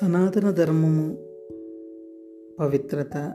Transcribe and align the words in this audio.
సనాతన 0.00 0.50
ధర్మము 0.50 1.16
పవిత్రత. 2.60 3.34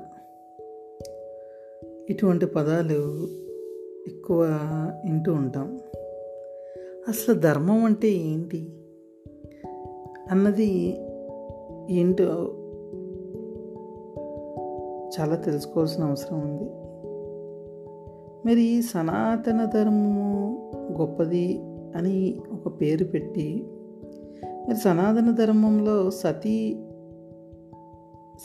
ఇటువంటి 2.09 2.45
పదాలు 2.45 3.27
ఎక్కువ 4.07 4.47
వింటూ 5.05 5.33
ఉంటాం. 5.33 5.79
అసలు 7.07 7.35
ధర్మం 7.39 7.83
అంటే 7.83 8.07
ఏంటి? 8.07 8.69
అన్నది 10.31 10.71
ఏంటో 11.93 12.25
చాలా 15.19 15.35
తెలుసుకోవాల్సిన 15.35 16.03
అవసరం 16.03 16.39
ఉంది. 16.39 16.69
మరి 18.45 18.81
సనాతన 18.81 19.65
ధర్మము 19.73 20.71
గొప్పది 21.01 21.61
అని 21.95 22.41
ఒక 22.53 22.81
పేరు 22.81 23.03
పెట్టి 23.03 23.67
మరి 24.69 24.77
సనాతన 24.77 25.31
ధర్మంలో 25.31 26.11
సతీ 26.11 26.77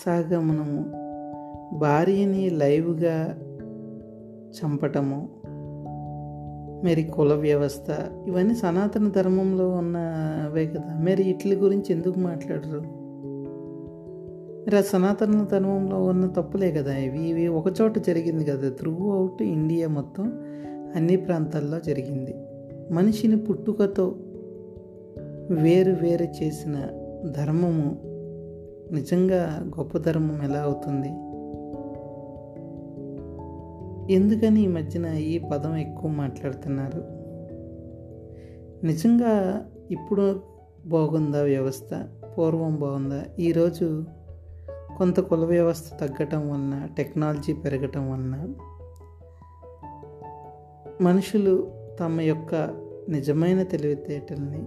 సహగమనము 0.06 0.84
భార్యని 1.78 2.50
లైవ్గా 2.50 3.38
చంపటము 4.30 5.28
మరి 6.84 7.02
కుల 7.02 7.34
వ్యవస్థ 7.34 7.91
ఇవన్నీ 8.27 8.55
సనాతన 8.55 9.09
ధర్మంలో 9.09 9.70
ఉన్నవే 9.70 10.66
కదా. 10.66 11.00
మరి 11.05 11.30
ఇట్ల 11.30 11.55
గురించి 11.55 11.84
ఎందుకు 11.91 12.19
మాట్లాడరు? 12.19 12.80
మరి 14.66 14.78
ఆ 14.78 14.80
సనాతన 14.80 15.47
ధర్మంలో 15.52 16.05
ఉన్న 16.05 16.27
తప్పులే 16.27 16.72
కదా 16.72 16.97
ఇవి. 16.97 17.28
ఇవి 17.28 17.48
ఒకచోట 17.48 17.98
జరిగింది 17.98 18.45
కదా. 18.45 18.69
త్రూ 18.69 19.11
అవుట్ 19.11 19.42
ఇండియా 19.42 19.88
మొత్తం 19.88 20.25
అన్ని 20.97 21.16
ప్రాంతాల్లో 21.16 21.80
జరిగింది. 21.80 22.34
మనిషిని 22.92 23.36
పుట్టుకతో 23.36 24.16
వేరు 25.50 25.92
వేరు 25.92 26.25
చేసిన 26.25 26.75
ధర్మము 27.31 27.97
నిజంగా 28.92 29.70
గొప్ప 29.78 29.98
ధర్మం 29.98 30.42
ఎలా 30.42 30.61
అవుతుంది? 30.61 31.09
ఎందుకని 34.12 34.62
ఈ 34.62 34.67
మధ్యన 34.67 35.05
ఈ 35.05 35.39
పదం 35.39 35.77
ఎక్కువ 35.77 36.11
మాట్లాడుతున్నారు? 36.11 37.05
నిజంగా 38.87 39.65
ఇప్పుడు 39.91 40.42
బాగుందా 40.87 41.42
వ్యవస్థ? 41.42 42.06
పూర్వం 42.39 42.77
బాగుందా? 42.77 43.25
ఈరోజు 43.39 44.05
కొంత 44.98 45.20
కుల 45.20 45.45
వ్యవస్థ 45.45 46.05
తగ్గటం 46.05 46.50
వలన 46.50 46.89
టెక్నాలజీ 46.97 47.53
పెరగటం 47.53 48.11
వలన 48.11 48.55
మనుషులు 51.00 51.72
తమ 52.00 52.20
యొక్క 52.20 52.55
నిజమైన 53.09 53.62
తెలివితేటల్ని 53.62 54.65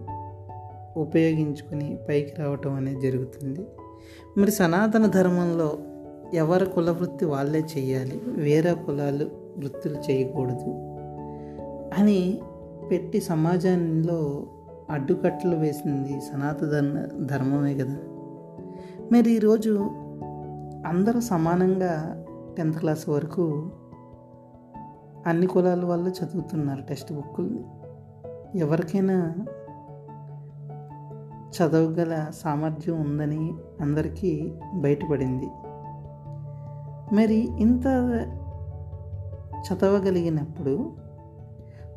ఉపయోగించుకుని 0.98 2.00
పైకి 2.10 2.42
రావటం 2.42 2.74
అనేది 2.74 3.02
జరుగుతుంది. 3.02 3.68
మరి 4.38 4.52
సనాతన 4.52 5.06
ధర్మంలో 5.06 5.78
ఎవరి 6.34 6.66
కుల 6.66 6.92
వృత్తి 6.92 7.26
వాళ్ళే 7.26 7.64
చేయాలి 7.78 8.22
వేరే 8.26 8.74
కులాలు 8.74 9.26
వృత్తులు 9.58 10.12
చేయకూడదు 10.12 10.72
అని 11.98 12.42
పెట్టి 12.92 13.22
సమాజంలో 13.22 14.48
అడ్డుకట్టలు 14.90 15.56
వేసింది 15.56 16.20
సనాతన 16.20 17.08
ధర్మమే 17.26 17.74
కదా. 17.74 17.98
మరి 19.12 19.32
ఈరోజు 19.32 19.80
అందరూ 20.86 21.22
సమానంగా 21.22 22.24
టెన్త్ 22.58 22.80
క్లాస్ 22.80 23.10
వరకు 23.10 23.72
అన్ని 25.28 25.48
కులాల 25.48 25.86
వాళ్ళు 25.86 26.10
చదువుతున్నారు 26.10 26.82
టెక్స్ట్ 26.82 27.14
బుక్కుల్ని. 27.14 27.64
ఎవరికైనా 28.60 29.34
చదవగల 31.48 32.26
సామర్థ్యం 32.44 33.02
ఉందని 33.02 33.54
అందరికీ 33.82 34.54
బయటపడింది. 34.76 35.48
మరి 37.16 37.62
ఇంత 37.62 37.86
చదవగలిగినప్పుడు 39.52 40.92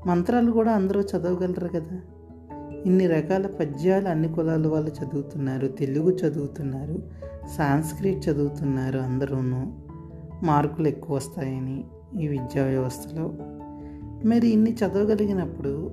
మంత్రాలు 0.07 0.51
కూడా 0.51 0.73
అందరూ 0.73 1.01
చదవగలరు 1.01 1.69
కదా? 1.69 2.01
ఇన్ని 2.87 3.07
రకాల 3.07 3.47
పద్యాలు 3.47 4.09
అన్ని 4.09 4.29
కులాల 4.29 4.67
వాళ్ళు 4.67 4.91
చదువుతున్నారు 4.91 5.69
తెలుగు 5.69 6.11
చదువుతున్నారు 6.11 7.03
సాంస్క్రిట్ 7.49 8.29
చదువుతున్నారు 8.29 8.99
అందరూనూ. 8.99 9.73
మార్కులు 10.47 10.89
ఎక్కువ 10.89 11.17
వస్తాయని 11.17 11.85
ఈ 12.21 12.29
విద్యా 12.29 12.65
వ్యవస్థలో. 12.65 13.35
మరి 14.29 14.49
ఇన్ని 14.49 14.73
చదవగలిగినప్పుడు 14.73 15.91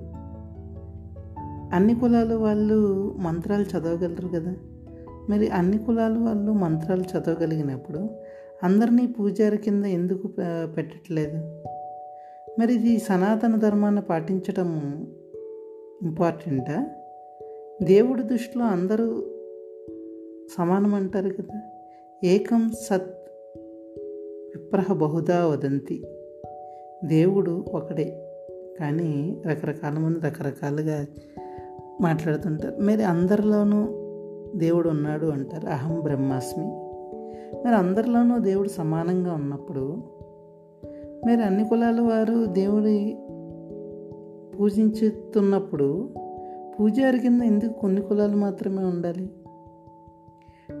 అన్ని 1.72 1.94
కులాల 1.94 2.34
వాళ్ళు 2.34 3.12
మంత్రాలు 3.18 3.62
చదవగలరు 3.62 4.28
కదా? 4.28 4.54
మరి 5.28 5.48
అన్ని 5.48 5.78
కులాల 5.78 6.18
వాళ్ళు 6.18 6.52
మంత్రాలు 6.52 7.02
చదవగలిగినప్పుడు 7.02 8.10
అందరినీ 8.62 9.06
పూజారి 9.06 9.58
కింద 9.58 9.84
ఎందుకు 9.84 10.28
పెట్టట్లేదు? 10.76 11.36
మరి 12.58 12.74
ఇది 12.74 12.98
సనాతన 12.98 13.56
ధర్మాన్ని 13.56 14.02
పాటించడం 14.02 14.76
ఇంపార్టెంటా? 16.02 16.86
దేవుడి 17.82 18.22
దృష్టిలో 18.22 18.64
అందరూ 18.64 19.20
సమానం 20.58 20.94
అంటారు 20.94 21.28
కదా? 21.28 21.60
ఏకం 22.24 22.72
సత్ 22.80 23.14
విప్రహ 24.56 24.92
బహుదా 24.92 25.46
వదంతి. 25.46 26.04
దేవుడు 27.04 27.64
ఒకడే. 27.72 28.24
కానీ 28.80 29.42
రకరకాల 29.46 29.92
మంది 29.92 30.20
రకరకాలుగా 30.20 31.06
మాట్లాడుతుంటారు. 32.00 32.82
మరి 32.82 33.04
అందరిలోనూ 33.04 33.88
దేవుడు 34.58 34.88
ఉన్నాడు 34.88 35.26
అంటారు 35.26 35.66
అహం 35.66 36.00
బ్రహ్మాస్మి. 36.00 36.66
మరి 37.66 37.74
అందరిలోనూ 37.74 38.38
దేవుడు 38.38 38.68
సమానంగా 38.68 39.32
ఉన్నప్పుడు 39.32 40.02
మరి 41.26 41.44
అన్ని 41.44 41.64
కులాల 41.64 42.00
వారు 42.00 42.44
దేవుడి 42.44 43.18
పూజించుతున్నప్పుడు 44.58 46.08
పూజారి 46.80 47.18
కింద 47.18 47.42
ఎందుకు 47.42 47.72
కొన్ని 47.72 48.00
కులాలు 48.00 48.36
మాత్రమే 48.36 48.84
ఉండాలి? 48.84 49.30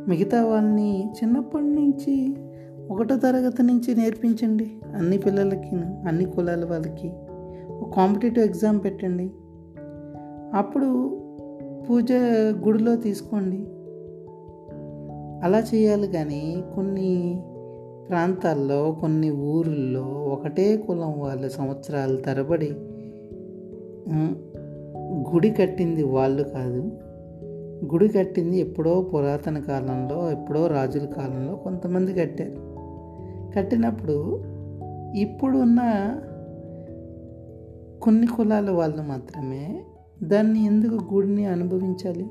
మిగతా 0.08 0.44
వాళ్ళని 0.44 1.10
చిన్నప్పటి 1.10 1.64
నుంచి 1.64 2.36
ఒకటో 2.90 3.16
తరగతి 3.16 3.62
నుంచి 3.62 3.94
నేర్పించండి. 3.94 4.72
అన్ని 4.96 5.18
పిల్లలకి 5.18 5.76
అన్ని 6.08 6.24
కులాల 6.24 6.64
వాళ్ళకి. 6.64 7.12
ఒక 7.70 7.96
కాంపిటేటివ్ 7.96 8.44
ఎగ్జామ్ 8.44 8.80
పెట్టండి. 8.84 9.30
అప్పుడు 10.54 11.18
పూజ 11.90 12.12
గుడిలో 12.66 12.96
తీసుకోండి. 12.96 13.66
అలా 15.44 15.62
చేయాలి 15.74 16.06
కానీ 16.06 16.64
కొన్ని 16.74 17.42
ప్రాంతాల్లో 18.08 18.98
కొన్ని 19.00 19.30
ఊర్లలో 19.30 20.02
ఒకటే 20.02 20.76
కులం 20.76 21.20
వాళ్ళు 21.20 21.48
సంవత్సరాల 21.48 22.16
తరబడి 22.16 22.70
గుడి 25.34 25.50
కట్టింది 25.50 26.02
వాళ్ళు 26.02 26.42
కాదు. 26.42 26.82
గుడి 27.92 28.08
కట్టింది 28.08 28.58
ఎప్పుడో 28.58 29.00
పురాతన 29.00 29.58
కాలంలో 29.58 30.30
ఎప్పుడో 30.30 30.66
రాజుల 30.66 31.04
కాలంలో 31.04 31.56
కొంతమంది 31.56 32.14
కట్టారు. 32.14 32.68
కట్టినప్పుడు 33.56 34.42
ఇప్పుడున్న 35.16 35.80
కొన్ని 38.02 38.26
కులాల 38.26 38.70
వాళ్ళు 38.70 39.02
మాత్రమే 39.02 39.84
దాన్ని 40.22 40.64
ఎందుకు 40.64 41.14
గుడిని 41.14 41.46
అనుభవించాలి? 41.46 42.26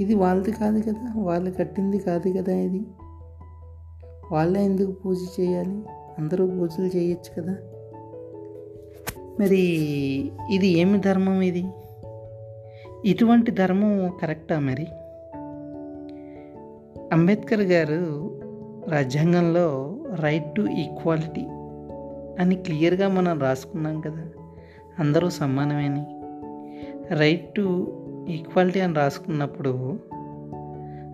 ఇది 0.00 0.14
వాళ్ళది 0.14 0.52
కాదు 0.52 0.80
కదా 0.80 1.12
వాళ్ళు 1.16 1.50
కట్టింది 1.50 1.98
కాదు 1.98 2.38
కదా 2.38 2.52
ఇది? 2.52 2.82
వాళ్ళే 4.32 4.64
ఎందుకు 4.64 4.92
పూజ 4.92 5.18
చేయాలి? 5.40 5.82
అందరూ 6.18 6.46
పూజలు 6.46 6.86
చేయొచ్చు 6.86 7.42
కదా? 7.42 7.56
మరి 9.40 9.58
ఇది 10.50 10.68
ఏమి 10.68 10.98
ధర్మం 10.98 11.40
ఇది? 11.40 11.64
ఇటువంటి 13.04 13.50
ధర్మం 13.50 14.12
కరెక్టా 14.22 14.58
మరి? 14.58 14.86
అంబేద్కర్ 17.12 17.60
గారు 17.60 18.30
రాజ్యాంగంలో 18.88 19.96
రైట్ 20.20 20.54
టు 20.54 20.62
ఈక్వాలిటీ 20.62 21.46
అని 22.42 22.56
క్లియర్గా 22.56 23.08
మనం 23.08 23.38
రాసుకున్నాం 23.38 24.00
కదా 24.00 24.22
అందరూ 24.98 25.30
సమానమేని. 25.30 26.23
రైట్ 27.10 27.54
టు 27.54 27.86
ఈక్వాలిటీ 28.28 28.80
అని 28.80 28.94
రాసుకున్నప్పుడు 28.94 29.98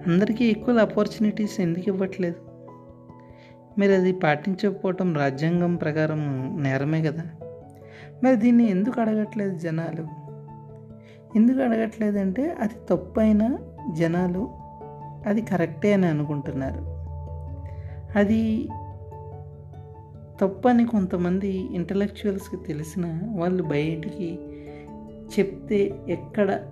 అందరికీ 0.07 0.45
ఈక్వల్ 0.45 0.79
ఆపర్చునిటీస్ 0.79 1.61
ఎందుకు 1.61 1.89
ఇవ్వట్లేదు? 1.89 2.35
మరి 3.79 3.95
అది 3.95 4.13
పాటించకపోవటం 4.13 5.15
రాజ్యాంగం 5.15 5.77
ప్రకారం 5.77 6.19
నేరమే 6.63 7.03
కదా. 7.03 7.23
మరి 8.25 8.37
దీన్ని 8.37 8.71
ఎందుకు 8.71 9.01
అడగట్లేదు 9.01 9.59
జనాలు? 9.59 10.07
ఎందుకు 11.37 11.59
అడగట్లేదంటే 11.59 12.57
అది 12.61 12.75
తప్పైన 12.91 13.59
జనాలు 13.93 14.51
అది 15.27 15.43
కరెక్టే 15.43 15.93
అని 15.93 16.07
అనుకుంటున్నారు. 16.07 17.01
అది 18.19 18.69
తప్పని 20.41 20.87
కొంతమంది 20.87 21.75
ఇంటలెక్చువల్స్కి 21.75 22.57
తెలిసిన 22.57 23.21
వాళ్ళు 23.37 23.63
బయటికి 23.63 24.39
చెప్తే 25.39 25.93
ఎక్కడ 26.09 26.71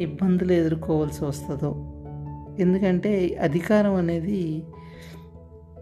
ఇబ్బందులు 0.00 0.52
ఎదుర్కోవాల్సి 0.52 1.24
వస్తుందో. 1.24 1.92
ఎందుకంటే 2.58 3.38
అధికారం 3.40 3.94
అనేది 3.94 4.62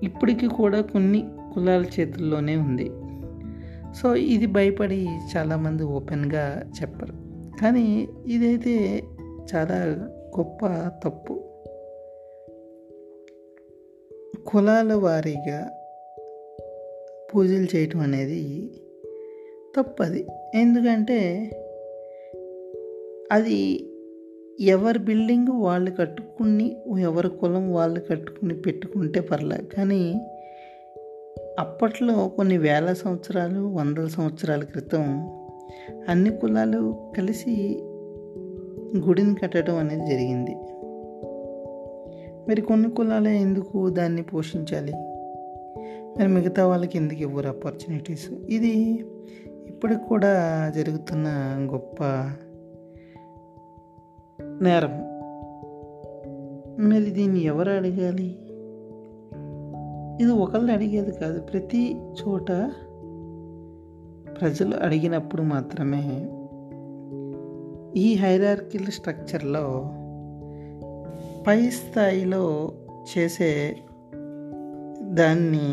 ఇప్పటికీ 0.02 0.46
కూడా 0.46 0.80
కొన్ని 0.80 1.30
కులాల 1.54 1.84
చేతుల్లోనే 2.00 2.56
ఉంది. 2.56 2.90
సో 3.94 4.16
ఇది 4.16 4.46
భయపడి 4.46 5.08
చాలామంది 5.36 5.84
ఓపెన్గా 5.84 6.70
చెప్పరు. 6.82 7.12
కానీ 7.60 8.08
ఇదైతే 8.26 9.04
చాలా 9.54 9.76
గొప్ప 10.38 10.66
తప్పు. 11.04 11.34
కులాల 14.46 14.94
వారీగా 14.94 15.70
పూజలు 17.34 17.76
చేయటం 17.76 18.00
అనేది 18.00 18.70
తప్పది. 19.76 20.26
ఎందుకంటే 20.54 21.50
అది 23.34 23.90
ఎవరి 24.60 24.98
బిల్డింగ్ 24.98 25.46
వాళ్ళు 25.48 25.90
కట్టుకుని 25.90 26.76
ఎవరి 27.00 27.28
కులం 27.28 27.72
వాళ్ళు 27.72 28.00
కట్టుకుని 28.00 28.54
పెట్టుకుంటే 28.54 29.20
పర్లే 29.20 29.56
కానీ 29.76 30.14
అప్పట్లో 31.58 32.28
కొన్ని 32.28 32.58
వేల 32.58 32.92
సంవత్సరాలు 32.92 33.60
వందల 33.60 34.06
సంవత్సరాల 34.06 34.64
క్రితం 34.64 35.02
అన్ని 36.08 36.30
కులాలు 36.30 37.12
కలిసి 37.16 37.82
గుడిని 38.96 39.34
కట్టడం 39.34 39.76
అనేది 39.76 40.06
జరిగింది. 40.06 40.54
మరి 42.48 42.60
కొన్ని 42.60 42.90
కులాలే 42.90 43.40
ఎందుకు 43.40 43.90
దాన్ని 43.90 44.22
పోషించాలి? 44.22 44.92
మరి 46.18 46.28
మిగతా 46.28 46.66
వాళ్ళకి 46.66 46.98
ఎందుకు 46.98 47.20
ఇవ్వరు 47.20 47.48
ఆపర్చునిటీస్ 47.48 48.32
ఇది 48.48 49.04
ఇప్పటికి 49.66 50.00
కూడా 50.08 50.32
జరుగుతున్న 50.76 51.28
గొప్ప 51.72 51.96
నేరం 54.38 54.94
మరి 56.88 57.10
దీన్ని 57.10 57.40
ఎవరు 57.44 57.70
అడగాలి 57.70 58.28
ఇది 60.22 60.32
ఒకళ్ళు 60.32 60.72
అడిగేది 60.72 61.12
కాదు 61.12 61.40
ప్రతి 61.40 61.82
చోట 61.94 62.50
ప్రజలు 64.40 64.76
అడిగినప్పుడు 64.76 65.42
మాత్రమే 65.42 66.04
ఈ 68.00 68.14
హైరార్కిల్ 68.14 68.86
స్ట్రక్చర్లో 68.86 69.66
పై 71.46 71.70
స్థాయిలో 71.70 72.72
చేసే 73.10 73.76
దాన్ని 75.02 75.68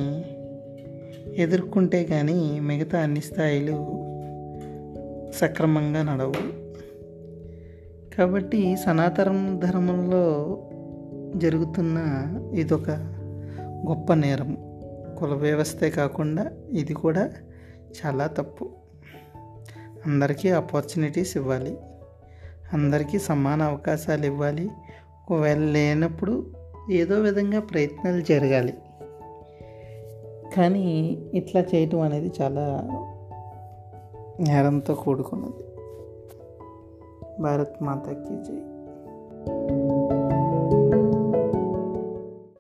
ఎదుర్కొంటే 1.42 2.04
కానీ 2.04 2.60
మిగతా 2.60 3.00
అన్ని 3.00 3.22
స్థాయిలు 3.22 3.78
సక్రమంగా 5.32 6.02
నడవు 6.04 6.42
కాబట్టి 8.18 8.78
సనాతన 8.78 9.60
ధర్మంలో 9.64 10.58
జరుగుతున్న 11.36 11.98
ఇదొక 12.54 12.90
గొప్ప 13.90 14.14
నేరం. 14.14 14.58
కుల 15.20 15.34
వ్యవస్థే 15.34 15.90
కాకుండా 15.90 16.52
ఇది 16.70 16.94
కూడా 16.94 17.32
చాలా 18.06 18.28
తప్పు. 18.28 18.70
అందరికీ 20.06 20.50
ఆపర్చునిటీస్ 20.50 21.38
ఇవ్వాలి. 21.38 21.78
అందరికీ 22.74 23.20
సమాన 23.20 23.62
అవకాశాలు 23.62 24.26
ఇవ్వాలి. 24.26 24.70
ఒకవేళ 25.32 25.60
లేనప్పుడు 25.60 26.46
ఏదో 26.92 27.20
విధంగా 27.20 27.60
ప్రయత్నాలు 27.60 28.22
జరగాలి. 28.22 28.74
కానీ 30.56 31.18
ఇట్లా 31.34 31.62
చేయటం 31.62 32.02
అనేది 32.02 32.32
చాలా 32.42 32.88
నేరంతో 34.40 34.94
కూడుకున్నది. 34.94 35.71
भारत 37.40 37.74
माता 37.82 38.14
की 38.14 38.44
जय। 38.44 38.71